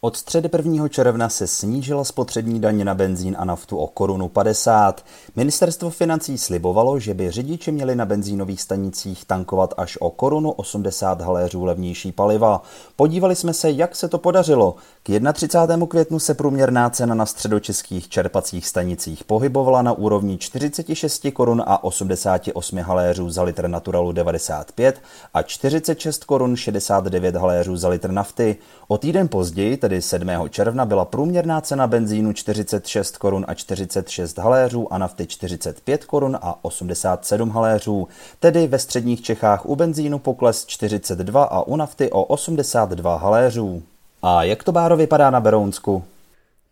[0.00, 0.88] Od středy 1.
[0.88, 5.04] června se snížila spotřební daně na benzín a naftu o korunu 50.
[5.36, 11.20] Ministerstvo financí slibovalo, že by řidiči měli na benzínových stanicích tankovat až o korunu 80
[11.20, 12.62] haléřů levnější paliva.
[12.96, 14.76] Podívali jsme se, jak se to podařilo.
[15.02, 15.86] K 31.
[15.86, 22.78] květnu se průměrná cena na středočeských čerpacích stanicích pohybovala na úrovni 46 korun a 88
[22.78, 25.00] haléřů za litr Naturalu 95
[25.34, 28.56] a 46 korun 69 haléřů za litr nafty.
[28.88, 30.28] O týden později, tedy 7.
[30.50, 36.58] června, byla průměrná cena benzínu 46 korun a 46 haléřů a nafty 45 korun a
[36.62, 38.08] 87 haléřů.
[38.40, 43.82] Tedy ve středních Čechách u benzínu pokles 42 a u nafty o 82 haléřů.
[44.22, 46.04] A jak to báro vypadá na Berounsku?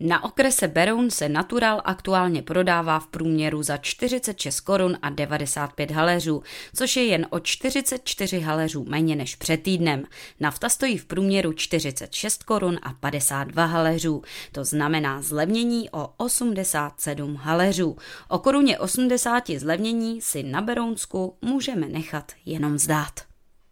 [0.00, 6.42] Na okrese Beroun se Natural aktuálně prodává v průměru za 46 korun a 95 haléřů,
[6.74, 10.04] což je jen o 44 haléřů méně než před týdnem.
[10.40, 17.96] Nafta stojí v průměru 46 korun a 52 haléřů, to znamená zlevnění o 87 haléřů.
[18.28, 23.20] O koruně 80 zlevnění si na Berounsku můžeme nechat jenom zdát.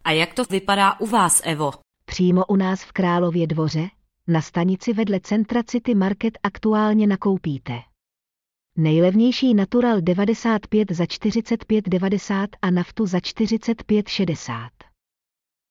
[0.05, 1.73] A jak to vypadá u vás, Evo?
[2.05, 3.89] Přímo u nás v Králově dvoře
[4.29, 7.81] na stanici vedle centra City Market aktuálně nakoupíte.
[8.77, 14.69] Nejlevnější Natural 95 za 45,90 a naftu za 45,60.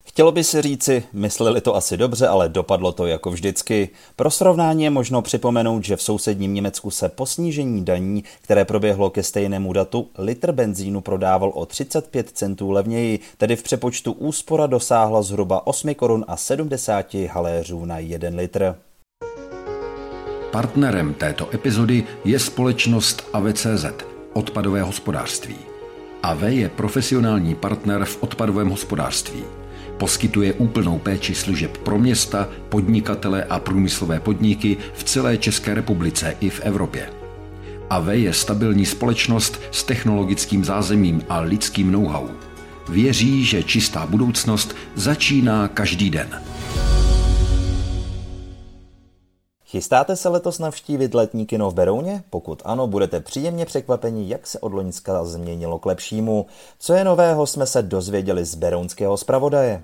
[0.06, 3.90] Chtělo by se říci, mysleli to asi dobře, ale dopadlo to jako vždycky.
[4.16, 9.10] Pro srovnání je možno připomenout, že v sousedním Německu se po snížení daní, které proběhlo
[9.10, 15.22] ke stejnému datu, litr benzínu prodával o 35 centů levněji, tedy v přepočtu úspora dosáhla
[15.22, 18.76] zhruba 8 korun a 70 haléřů na 1 litr.
[20.52, 23.86] Partnerem této epizody je společnost AVCZ,
[24.34, 25.56] odpadové hospodářství.
[26.24, 29.44] AV je profesionální partner v odpadovém hospodářství.
[30.04, 36.50] Poskytuje úplnou péči služeb pro města, podnikatele a průmyslové podniky v celé České republice i
[36.50, 37.10] v Evropě.
[37.90, 42.28] AV je stabilní společnost s technologickým zázemím a lidským know-how.
[42.90, 46.42] Věří, že čistá budoucnost začíná každý den.
[49.66, 52.24] Chystáte se letos navštívit letní kino v Berouně?
[52.30, 56.46] Pokud ano, budete příjemně překvapeni, jak se od Loňska změnilo k lepšímu.
[56.80, 59.84] Co je nového, jsme se dozvěděli z berounského zpravodaje.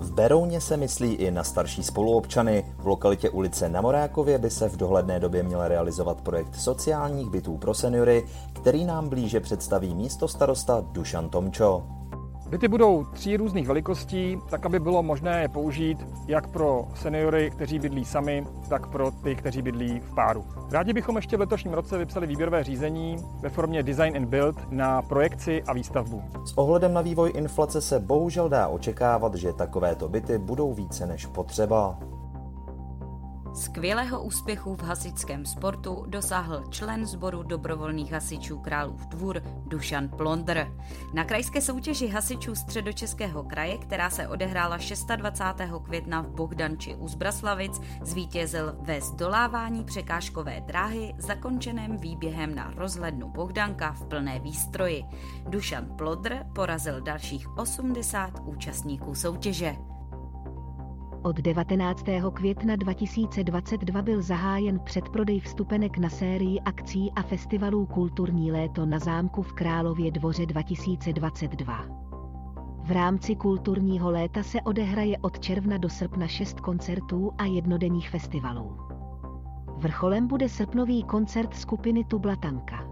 [0.00, 2.64] V Berouně se myslí i na starší spoluobčany.
[2.78, 7.58] V lokalitě ulice na Morákově by se v dohledné době měl realizovat projekt sociálních bytů
[7.58, 11.97] pro seniory, který nám blíže představí místo starosta Dušan Tomčo.
[12.50, 17.78] Byty budou tří různých velikostí, tak aby bylo možné je použít jak pro seniory, kteří
[17.78, 20.44] bydlí sami, tak pro ty, kteří bydlí v páru.
[20.70, 25.02] Rádi bychom ještě v letošním roce vypsali výběrové řízení ve formě Design and Build na
[25.02, 26.22] projekci a výstavbu.
[26.44, 31.26] S ohledem na vývoj inflace se bohužel dá očekávat, že takovéto byty budou více než
[31.26, 31.98] potřeba.
[33.54, 40.66] Skvělého úspěchu v hasičském sportu dosáhl člen sboru dobrovolných hasičů Králův dvůr Dušan Plondr.
[41.14, 44.78] Na krajské soutěži hasičů středočeského kraje, která se odehrála
[45.16, 45.72] 26.
[45.84, 53.92] května v Bohdanči u Zbraslavic, zvítězil ve zdolávání překážkové dráhy zakončeném výběhem na rozhlednu Bohdanka
[53.92, 55.04] v plné výstroji.
[55.48, 59.87] Dušan Plodr porazil dalších 80 účastníků soutěže.
[61.22, 62.04] Od 19.
[62.32, 69.42] května 2022 byl zahájen předprodej vstupenek na sérii akcí a festivalů Kulturní léto na zámku
[69.42, 71.86] v Králově dvoře 2022.
[72.82, 78.76] V rámci kulturního léta se odehraje od června do srpna šest koncertů a jednodenních festivalů.
[79.76, 82.84] Vrcholem bude srpnový koncert skupiny Tublatanka.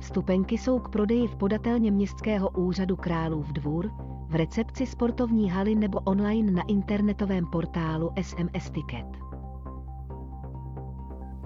[0.00, 3.90] Vstupenky jsou k prodeji v podatelně Městského úřadu Králův dvůr,
[4.28, 9.27] v recepci sportovní haly nebo online na internetovém portálu SMS Ticket.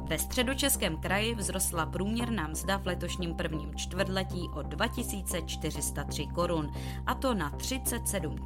[0.04, 6.72] Ve středočeském kraji vzrostla průměrná mzda v letošním prvním čtvrtletí o 2403 korun,
[7.06, 8.37] a to na 37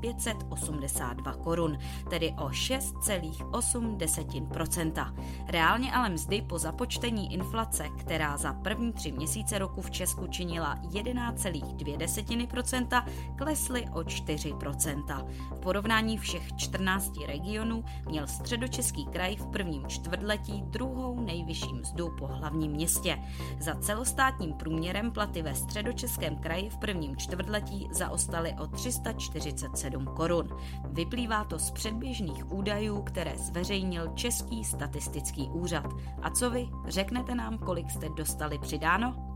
[0.00, 1.78] 582 korun,
[2.10, 5.14] tedy o 6,8%
[5.48, 10.76] Reálně ale mzdy po započtení inflace, která za první tři měsíce roku v Česku činila
[10.76, 13.04] 11,2%
[13.38, 20.89] klesly o 4% V porovnání všech 14 regionů měl středočeský kraj v prvním čtvrtletí druhou
[20.90, 23.18] druhou nejvyšší mzdu po hlavním městě.
[23.60, 30.48] Za celostátním průměrem platy ve středočeském kraji v prvním čtvrtletí zaostaly o 347 korun.
[30.84, 35.86] Vyplývá to z předběžných údajů, které zveřejnil Český statistický úřad.
[36.22, 36.68] A co vy?
[36.86, 39.29] Řeknete nám, kolik jste dostali přidáno?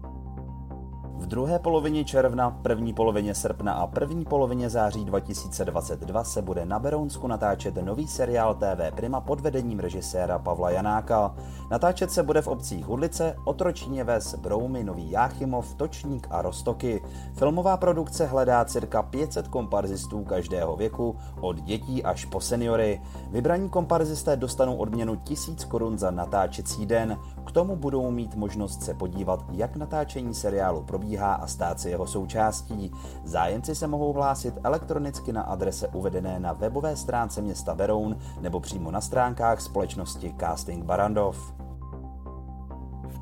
[1.17, 6.79] V druhé polovině června, první polovině srpna a první polovině září 2022 se bude na
[6.79, 11.35] Berounsku natáčet nový seriál TV Prima pod vedením režiséra Pavla Janáka.
[11.71, 17.03] Natáčet se bude v obcích Hudlice, Otročíně Ves, Broumy, Nový Jáchymov, Točník a Rostoky.
[17.35, 23.03] Filmová produkce hledá cirka 500 komparzistů každého věku, od dětí až po seniory.
[23.31, 27.19] Vybraní komparzisté dostanou odměnu 1000 korun za natáčecí den.
[27.47, 31.91] K tomu budou mít možnost se podívat, jak natáčení seriálu probíhá probíhá a stát se
[31.91, 32.93] jeho součástí.
[33.25, 38.91] Zájemci se mohou hlásit elektronicky na adrese uvedené na webové stránce města Beroun nebo přímo
[38.91, 41.64] na stránkách společnosti Casting Barandov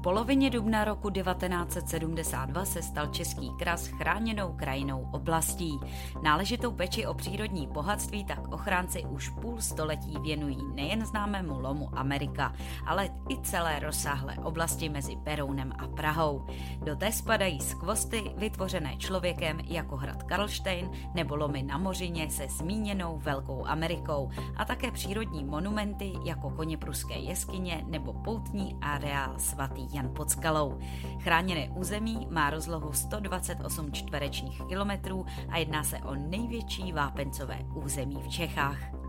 [0.02, 5.78] polovině dubna roku 1972 se stal Český kras chráněnou krajinou oblastí.
[6.22, 12.54] Náležitou peči o přírodní bohatství tak ochránci už půl století věnují nejen známému lomu Amerika,
[12.86, 16.46] ale i celé rozsáhlé oblasti mezi Berounem a Prahou.
[16.84, 23.18] Do té spadají skvosty vytvořené člověkem jako hrad Karlštejn nebo lomy na Mořině se zmíněnou
[23.18, 30.14] Velkou Amerikou a také přírodní monumenty jako koně pruské jeskyně nebo poutní areál svatý Jan
[30.14, 30.78] pod skalou.
[31.18, 38.28] Chráněné území má rozlohu 128 čtverečních kilometrů a jedná se o největší vápencové území v
[38.28, 39.01] Čechách.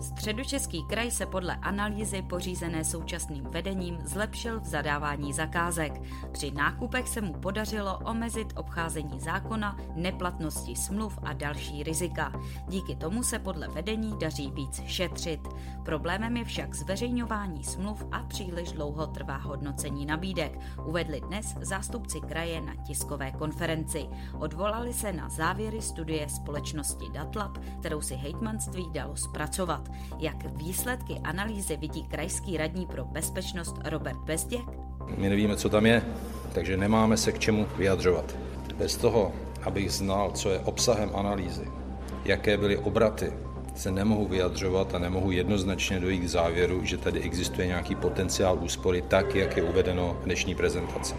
[0.00, 6.02] Středočeský kraj se podle analýzy pořízené současným vedením zlepšil v zadávání zakázek.
[6.32, 12.32] Při nákupech se mu podařilo omezit obcházení zákona, neplatnosti smluv a další rizika.
[12.68, 15.40] Díky tomu se podle vedení daří víc šetřit.
[15.84, 22.60] Problémem je však zveřejňování smluv a příliš dlouho trvá hodnocení nabídek, uvedli dnes zástupci kraje
[22.60, 24.06] na tiskové konferenci.
[24.38, 29.83] Odvolali se na závěry studie společnosti Datlab, kterou si hejtmanství dalo zpracovat.
[30.18, 34.64] Jak výsledky analýzy vidí krajský radní pro bezpečnost Robert Bezděk?
[35.16, 36.02] My nevíme, co tam je,
[36.52, 38.36] takže nemáme se k čemu vyjadřovat.
[38.76, 39.32] Bez toho,
[39.62, 41.68] abych znal, co je obsahem analýzy,
[42.24, 43.32] jaké byly obraty,
[43.74, 49.02] se nemohu vyjadřovat a nemohu jednoznačně dojít k závěru, že tady existuje nějaký potenciál úspory
[49.02, 51.14] tak, jak je uvedeno v dnešní prezentaci.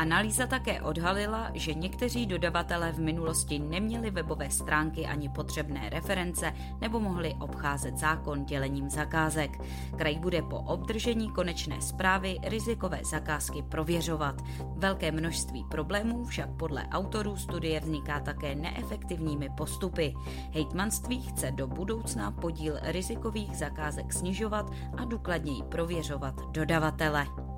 [0.00, 7.00] Analýza také odhalila, že někteří dodavatelé v minulosti neměli webové stránky ani potřebné reference nebo
[7.00, 9.60] mohli obcházet zákon dělením zakázek.
[9.96, 14.42] Kraj bude po obdržení konečné zprávy rizikové zakázky prověřovat.
[14.76, 20.14] Velké množství problémů však podle autorů studie vzniká také neefektivními postupy.
[20.52, 27.49] Hejtmanství chce do budoucna podíl rizikových zakázek snižovat a důkladněji prověřovat dodavatele.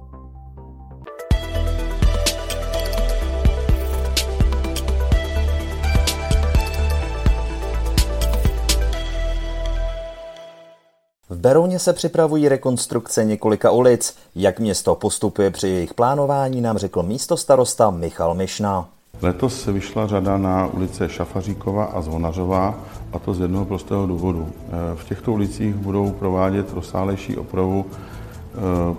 [11.33, 14.17] V Berouně se připravují rekonstrukce několika ulic.
[14.35, 18.89] Jak město postupuje při jejich plánování, nám řekl místo starosta Michal Mišna.
[19.23, 22.75] Letos se vyšla řada na ulice Šafaříkova a Zvonařová,
[23.12, 24.49] a to z jednoho prostého důvodu.
[24.95, 27.87] V těchto ulicích budou provádět rozsálejší opravu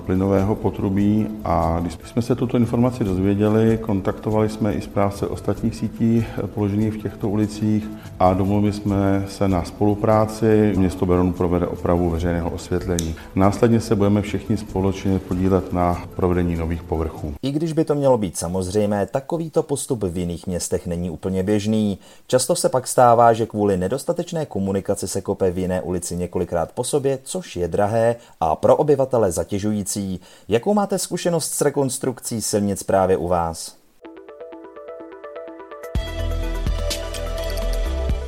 [0.06, 6.26] plynového potrubí a když jsme se tuto informaci dozvěděli, kontaktovali jsme i správce ostatních sítí
[6.44, 7.88] eh, položených v těchto ulicích
[8.20, 10.74] a domluvili jsme se na spolupráci.
[10.78, 13.16] Město Beroun provede opravu veřejného osvětlení.
[13.36, 17.34] Následně se budeme všichni společně podílet na provedení nových povrchů.
[17.42, 22.00] I když by to mělo být samozřejmé, takovýto postup v jiných městech není úplně běžný.
[22.28, 26.84] Často se pak stává, že kvůli nedostatečné komunikaci se kope v jiné ulici několikrát po
[26.84, 30.20] sobě, což je drahé a pro obyvatele zatěžující.
[30.48, 33.76] Jakou máte zkušenost s rekonstrukcí silnic právě u vás?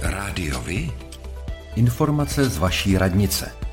[0.01, 0.91] Rádiovi?
[1.75, 3.64] Informace z vaší radnice.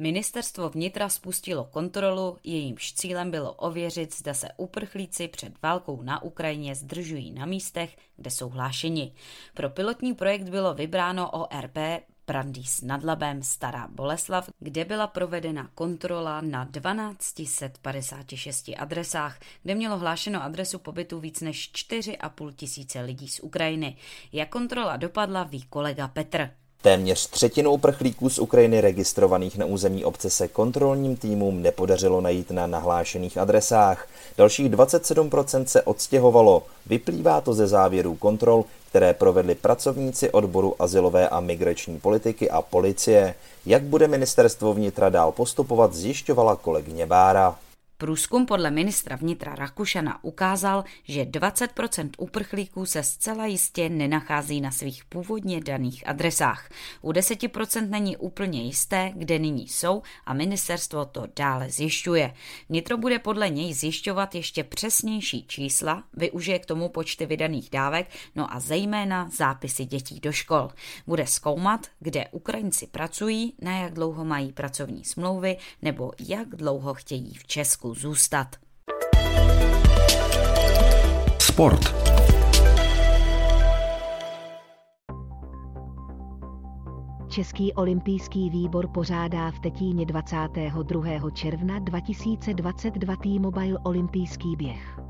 [0.00, 6.74] Ministerstvo vnitra spustilo kontrolu, jejímž cílem bylo ověřit, zda se uprchlíci před válkou na Ukrajině
[6.74, 9.12] zdržují na místech, kde jsou hlášeni.
[9.54, 11.76] Pro pilotní projekt bylo vybráno ORP
[12.26, 20.42] Brandýs nad Labem Stará Boleslav, kde byla provedena kontrola na 1256 adresách, kde mělo hlášeno
[20.42, 23.96] adresu pobytu víc než 4,5 tisíce lidí z Ukrajiny.
[24.32, 26.59] Jak kontrola dopadla, ví kolega Petr.
[26.82, 32.66] Téměř třetinu uprchlíků z Ukrajiny registrovaných na území obce se kontrolním týmům nepodařilo najít na
[32.66, 34.08] nahlášených adresách.
[34.38, 36.62] Dalších 27% se odstěhovalo.
[36.86, 43.34] Vyplývá to ze závěrů kontrol, které provedli pracovníci odboru asilové a migrační politiky a policie.
[43.66, 47.56] Jak bude ministerstvo vnitra dál postupovat, zjišťovala kolegyně Bára.
[48.00, 55.04] Průzkum podle ministra vnitra Rakušana ukázal, že 20% uprchlíků se zcela jistě nenachází na svých
[55.04, 56.68] původně daných adresách.
[57.02, 62.34] U 10% není úplně jisté, kde nyní jsou a ministerstvo to dále zjišťuje.
[62.68, 68.54] Vnitro bude podle něj zjišťovat ještě přesnější čísla, využije k tomu počty vydaných dávek, no
[68.54, 70.68] a zejména zápisy dětí do škol.
[71.06, 77.34] Bude zkoumat, kde Ukrajinci pracují, na jak dlouho mají pracovní smlouvy nebo jak dlouho chtějí
[77.34, 78.56] v Česku zůstat.
[81.38, 82.00] Sport.
[87.28, 91.30] Český olympijský výbor pořádá v Tetíně 22.
[91.30, 95.00] června 2022 T-Mobile olympijský běh.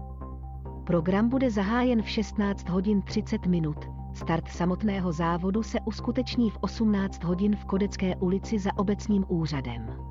[0.86, 3.76] Program bude zahájen v 16 hodin 30 minut.
[4.14, 10.10] Start samotného závodu se uskuteční v 18 hodin v Kodecké ulici za obecním úřadem.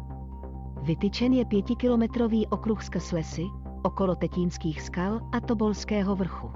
[0.81, 3.45] Vytyčen je pětikilometrový okruh skrz lesy,
[3.83, 6.51] okolo Tetínských skal a Tobolského vrchu.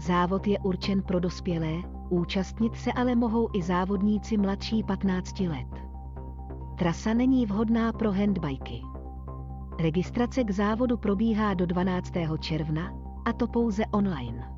[0.00, 1.72] Závod je určen pro dospělé,
[2.08, 5.90] účastnit se ale mohou i závodníci mladší 15 let.
[6.78, 8.82] Trasa není vhodná pro handbajky.
[9.78, 12.12] Registrace k závodu probíhá do 12.
[12.40, 12.92] června,
[13.24, 14.52] a to pouze online.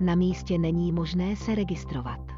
[0.00, 2.37] Na místě není možné se registrovat.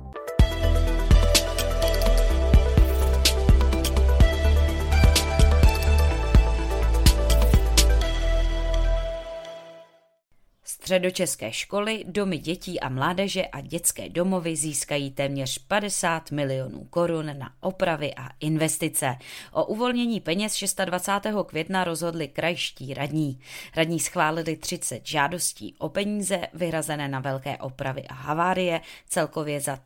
[10.91, 17.53] Středočeské školy, domy dětí a mládeže a dětské domovy získají téměř 50 milionů korun na
[17.59, 19.15] opravy a investice.
[19.51, 21.35] O uvolnění peněz 26.
[21.45, 23.39] května rozhodli krajští radní.
[23.75, 29.79] Radní schválili 30 žádostí o peníze vyhrazené na velké opravy a havárie, celkově za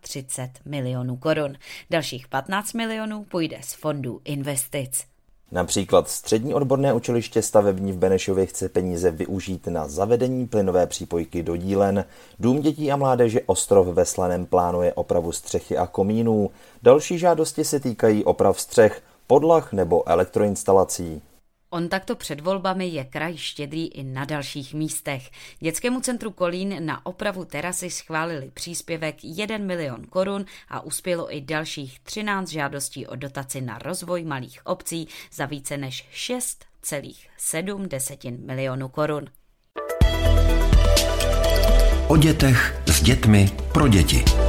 [0.00, 1.56] 33 milionů korun.
[1.90, 5.15] Dalších 15 milionů půjde z fondů investic.
[5.52, 11.56] Například střední odborné učiliště stavební v Benešově chce peníze využít na zavedení plynové přípojky do
[11.56, 12.04] dílen.
[12.38, 16.50] Dům dětí a mládeže Ostrov ve Slaném plánuje opravu střechy a komínů.
[16.82, 21.22] Další žádosti se týkají oprav střech, podlah nebo elektroinstalací.
[21.70, 25.30] On takto před volbami je kraj štědrý i na dalších místech.
[25.60, 32.00] Dětskému centru Kolín na opravu terasy schválili příspěvek 1 milion korun a uspělo i dalších
[32.00, 39.24] 13 žádostí o dotaci na rozvoj malých obcí za více než 6,7 milionů korun.
[42.08, 44.45] O dětech s dětmi pro děti.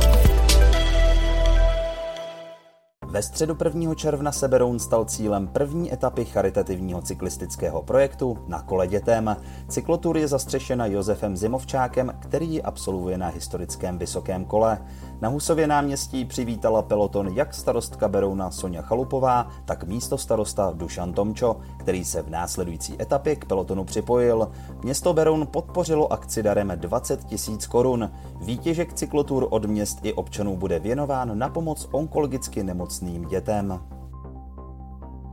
[3.10, 3.96] Ve středu 1.
[3.96, 9.38] června se Beroun stal cílem první etapy charitativního cyklistického projektu Na kole dětem.
[9.68, 14.86] Cyklotur je zastřešena Josefem Zimovčákem, který ji absolvuje na historickém Vysokém kole.
[15.22, 21.58] Na Husově náměstí přivítala peloton jak starostka Berouna Sonja Chalupová, tak místo starosta Dušan Tomčo,
[21.78, 24.52] který se v následující etapě k pelotonu připojil.
[24.84, 28.12] Město Beroun podpořilo akci darem 20 tisíc korun.
[28.42, 33.97] Výtěžek cyklotur od měst i občanů bude věnován na pomoc onkologicky nemocným dětem.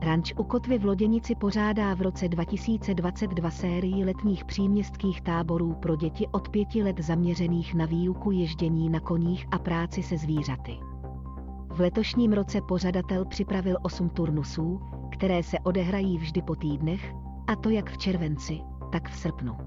[0.05, 6.27] Ranč u Kotvy v Loděnici pořádá v roce 2022 sérii letních příměstských táborů pro děti
[6.31, 10.77] od pěti let zaměřených na výuku ježdění na koních a práci se zvířaty.
[11.69, 14.81] V letošním roce pořadatel připravil 8 turnusů,
[15.11, 17.13] které se odehrají vždy po týdnech,
[17.47, 19.57] a to jak v červenci, tak v srpnu.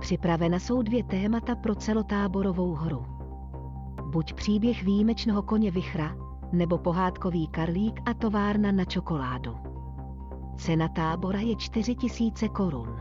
[0.00, 3.04] Připravena jsou dvě témata pro celotáborovou hru.
[4.12, 6.23] Buď příběh výjimečného koně Vichra,
[6.54, 9.56] nebo pohádkový karlík a továrna na čokoládu.
[10.56, 13.00] Cena tábora je 4000 korun.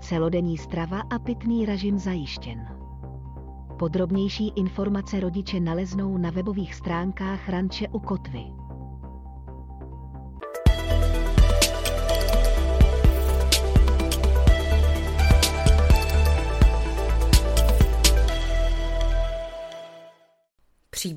[0.00, 2.68] Celodenní strava a pitný režim zajištěn.
[3.78, 8.57] Podrobnější informace rodiče naleznou na webových stránkách Ranče u Kotvy.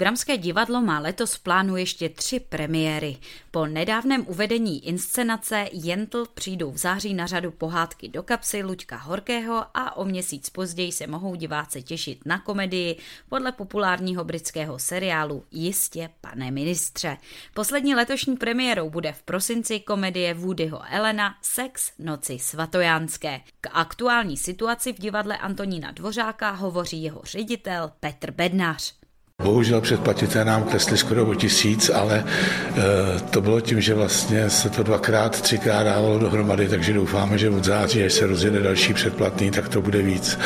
[0.02, 3.18] Příbramské divadlo má letos v plánu ještě tři premiéry.
[3.52, 9.66] Po nedávném uvedení inscenace Jentl přijdou v září na řadu pohádky do kapsy Luďka Horkého
[9.74, 12.98] a o měsíc později se mohou diváci těšit na komedii
[13.30, 17.18] podle populárního britského seriálu Jistě, pane ministře.
[17.54, 23.42] Poslední letošní premiérou bude v prosinci komedie Woodyho Elena Sex noci svatojánské.
[23.62, 29.01] K aktuální situaci v divadle Antonína Dvořáka hovoří jeho ředitel Petr Bednář.
[29.44, 34.70] Bohužel předplatité nám klesly skoro o tisíc, ale e, to bylo tím, že vlastně se
[34.70, 39.52] to dvakrát, třikrát dávalo dohromady, takže doufáme, že od září, až se rozjede další předplatný,
[39.52, 40.40] tak to bude víc.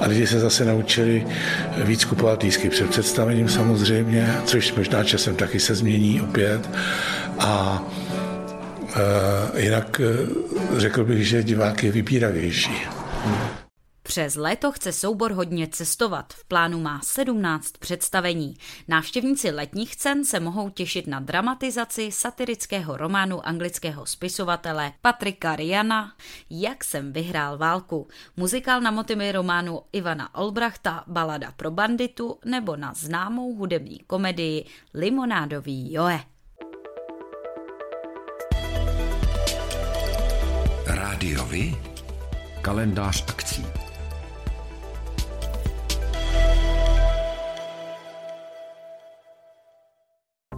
[0.00, 1.26] A lidi se zase naučili
[1.84, 6.70] víc kupovat lísky před představením samozřejmě, což možná časem taky se změní opět.
[7.38, 7.82] A
[9.56, 12.86] e, jinak e, řekl bych, že divák je vybíravější.
[14.16, 16.32] Přes léto chce soubor hodně cestovat.
[16.32, 18.56] V plánu má 17 představení.
[18.88, 26.12] Návštěvníci letních cen se mohou těšit na dramatizaci satirického románu anglického spisovatele Patrika Riana
[26.50, 32.94] Jak jsem vyhrál válku, muzikál na motivy románu Ivana Olbrachta Balada pro banditu nebo na
[32.94, 36.20] známou hudební komedii Limonádový Joe.
[40.86, 41.76] Rádiovi
[42.62, 43.85] kalendář akcí.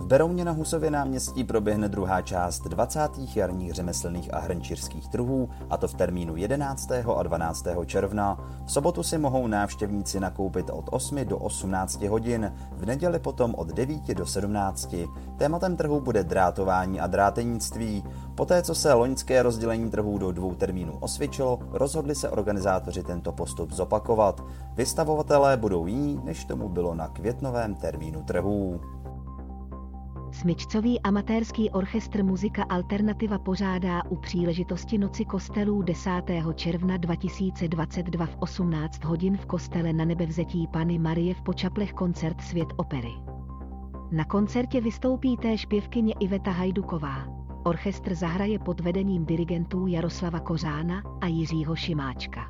[0.09, 3.01] Berouně na Husově náměstí proběhne druhá část 20.
[3.37, 6.91] jarních řemeslných a hrnčířských trhů, a to v termínu 11.
[7.17, 7.67] a 12.
[7.87, 8.39] června.
[8.65, 13.69] V sobotu si mohou návštěvníci nakoupit od 8 do 18 hodin, v neděli potom od
[13.69, 14.95] 9 do 17.
[15.37, 18.05] Tématem trhu bude drátování a drátenictví.
[18.35, 23.73] Poté, co se loňské rozdělení trhů do dvou termínů osvědčilo, rozhodli se organizátoři tento postup
[23.73, 24.45] zopakovat.
[24.75, 28.81] Vystavovatelé budou jiní, než tomu bylo na květnovém termínu trhů.
[30.41, 36.11] Smyčcový amatérský orchestr Muzika Alternativa pořádá u příležitosti Noci kostelů 10.
[36.55, 42.69] června 2022 v 18 hodin v kostele na nebevzetí Pany Marie v Počaplech koncert Svět
[42.77, 43.13] opery.
[44.11, 47.25] Na koncertě vystoupí též pěvkyně Iveta Hajduková.
[47.65, 52.49] Orchestr zahraje pod vedením dirigentů Jaroslava Kořána a Jiřího Šimáčka.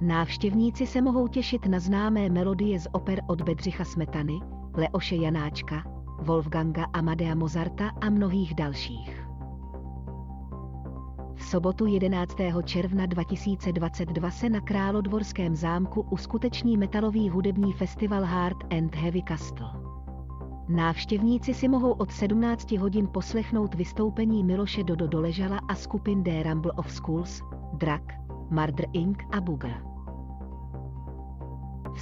[0.00, 4.40] Návštěvníci se mohou těšit na známé melodie z oper od Bedřicha Smetany,
[4.74, 9.26] Leoše Janáčka, Wolfganga Amadea Mozarta a mnohých dalších.
[11.34, 12.36] V sobotu 11.
[12.64, 19.70] června 2022 se na Králodvorském zámku uskuteční metalový hudební festival Hard and Heavy Castle.
[20.68, 26.72] Návštěvníci si mohou od 17 hodin poslechnout vystoupení Miloše Dodo Doležala a skupin The Rumble
[26.72, 28.02] of Schools, Drak,
[28.50, 29.18] Mardr Inc.
[29.32, 29.95] a Booger.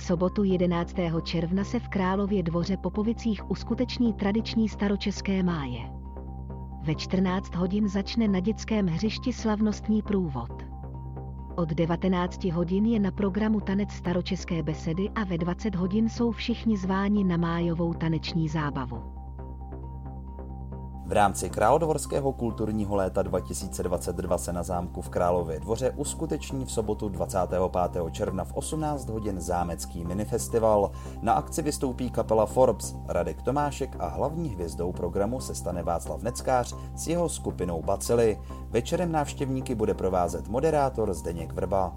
[0.06, 0.94] Sobotu 11.
[1.22, 5.80] června se v Králově dvoře Popovicích uskuteční tradiční staročeské máje.
[6.82, 10.66] Ve 14 hodin začne na dětském hřišti slavnostní průvod.
[11.56, 16.76] Od 19 hodin je na programu tanec staročeské besedy a ve 20 hodin jsou všichni
[16.76, 19.13] zváni na májovou taneční zábavu.
[21.06, 27.08] V rámci Královorského kulturního léta 2022 se na zámku v Králově dvoře uskuteční v sobotu
[27.08, 27.60] 25.
[28.10, 30.90] června v 18 hodin zámecký minifestival.
[31.22, 36.74] Na akci vystoupí kapela Forbes, Radek Tomášek a hlavní hvězdou programu se stane Václav Neckář
[36.96, 38.40] s jeho skupinou Bacily.
[38.70, 41.96] Večerem návštěvníky bude provázet moderátor Zdeněk Vrba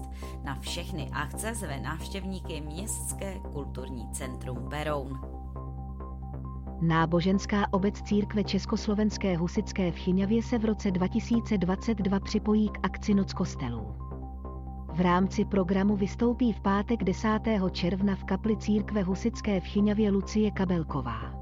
[0.43, 5.19] Na všechny akce zve návštěvníky Městské kulturní centrum Beroun.
[6.81, 13.33] Náboženská obec církve Československé husické v Chyňavě se v roce 2022 připojí k akci Noc
[13.33, 13.95] kostelů.
[14.93, 17.39] V rámci programu vystoupí v pátek 10.
[17.71, 21.41] června v kapli církve husické v Chyňavě Lucie Kabelková.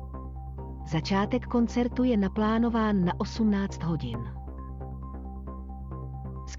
[0.86, 4.39] Začátek koncertu je naplánován na 18 hodin.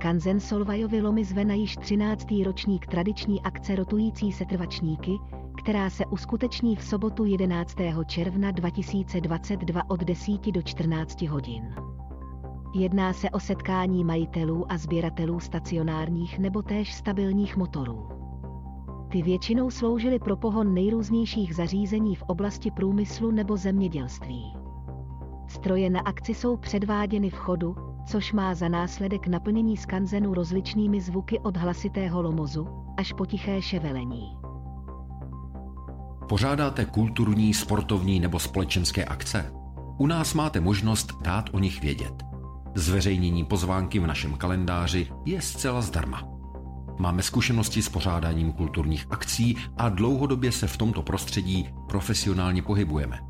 [0.01, 2.27] Skanzen Solvajovy lomy zve na již 13.
[2.45, 5.19] ročník tradiční akce rotující se trvačníky,
[5.63, 7.77] která se uskuteční v sobotu 11.
[8.07, 11.75] června 2022 od 10 do 14 hodin.
[12.75, 18.09] Jedná se o setkání majitelů a sběratelů stacionárních nebo též stabilních motorů.
[19.09, 24.57] Ty většinou sloužily pro pohon nejrůznějších zařízení v oblasti průmyslu nebo zemědělství.
[25.49, 31.39] Stroje na akci jsou předváděny v chodu, což má za následek naplnění skanzenu rozličnými zvuky
[31.39, 34.37] od hlasitého lomozu až po tiché ševelení.
[36.29, 39.53] Pořádáte kulturní, sportovní nebo společenské akce?
[39.99, 42.23] U nás máte možnost dát o nich vědět.
[42.75, 46.23] Zveřejnění pozvánky v našem kalendáři je zcela zdarma.
[46.99, 53.30] Máme zkušenosti s pořádáním kulturních akcí a dlouhodobě se v tomto prostředí profesionálně pohybujeme.